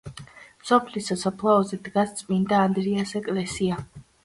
[0.69, 3.81] სოფლის სასაფლაოზე დგას წმინდა ანდრიას ეკლესია.